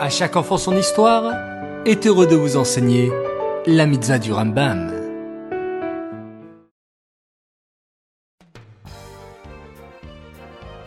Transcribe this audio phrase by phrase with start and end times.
[0.00, 1.34] À chaque enfant son histoire
[1.84, 3.10] est heureux de vous enseigner
[3.66, 4.92] la mitzvah du Rambam.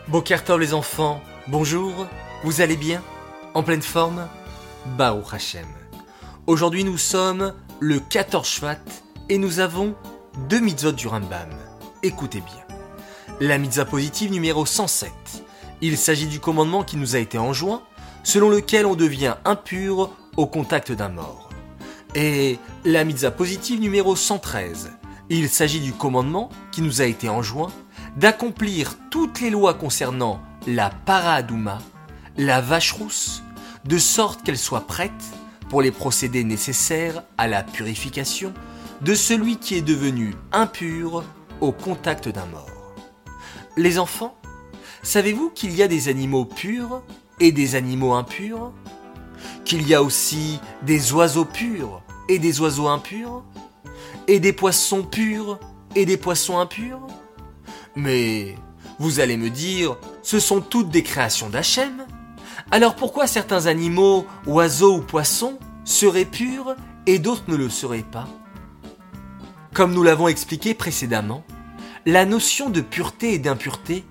[0.08, 1.92] Bokertov les enfants, bonjour,
[2.42, 3.02] vous allez bien?
[3.52, 4.26] En pleine forme?
[4.96, 5.66] Baruch Hashem.
[6.46, 8.78] Aujourd'hui nous sommes le 14 Shvat
[9.28, 9.94] et nous avons
[10.48, 11.50] deux mitzvot du Rambam.
[12.02, 12.78] Écoutez bien.
[13.40, 15.12] La mitzvah positive numéro 107.
[15.82, 17.82] Il s'agit du commandement qui nous a été enjoint,
[18.22, 21.50] selon lequel on devient impur au contact d'un mort.
[22.14, 24.92] Et la mitzvah positive numéro 113.
[25.30, 27.72] Il s'agit du commandement qui nous a été enjoint
[28.16, 31.78] d'accomplir toutes les lois concernant la paradouma,
[32.36, 33.42] la vache rousse,
[33.84, 35.10] de sorte qu'elle soit prête
[35.68, 38.52] pour les procédés nécessaires à la purification
[39.00, 41.24] de celui qui est devenu impur
[41.60, 42.68] au contact d'un mort.
[43.76, 44.36] Les enfants,
[45.02, 47.02] savez-vous qu'il y a des animaux purs
[47.50, 48.72] des animaux impurs
[49.64, 53.42] Qu'il y a aussi des oiseaux purs et des oiseaux impurs
[54.28, 55.58] Et des poissons purs
[55.94, 57.06] et des poissons impurs.
[57.96, 58.54] Mais
[58.98, 62.06] vous allez me dire, ce sont toutes des créations d'Hachem.
[62.70, 68.28] Alors pourquoi certains animaux, oiseaux ou poissons, seraient purs et d'autres ne le seraient pas?
[69.74, 71.44] Comme nous l'avons expliqué précédemment,
[72.06, 74.04] la notion de pureté et d'impureté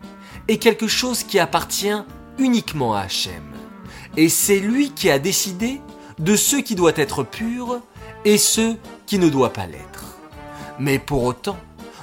[0.47, 2.03] est quelque chose qui appartient
[2.41, 3.43] uniquement à Hachem.
[4.17, 5.81] Et c'est lui qui a décidé
[6.19, 7.79] de ce qui doit être pur
[8.25, 8.75] et ce
[9.05, 10.17] qui ne doit pas l'être.
[10.79, 11.57] Mais pour autant,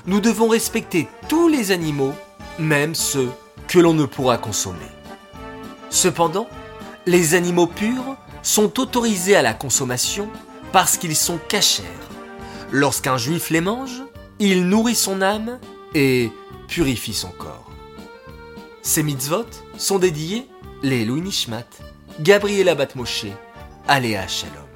[0.06, 2.14] nous devons respecter tous les animaux,
[2.58, 3.28] même ceux
[3.66, 4.78] que l'on ne pourra consommer.
[5.90, 6.48] Cependant,
[7.06, 10.28] les animaux purs sont autorisés à la consommation
[10.72, 11.82] parce qu'ils sont cachers.
[12.72, 14.02] Lorsqu'un juif les mange,
[14.38, 15.58] il nourrit son âme
[15.94, 16.30] et
[16.68, 17.67] purifie son corps.
[18.88, 19.44] Ces mitzvot
[19.76, 20.48] sont dédiés
[20.82, 21.68] les Nishmat,
[22.20, 23.26] Gabriela Batmoshe,
[23.86, 24.67] Aléa Shalom.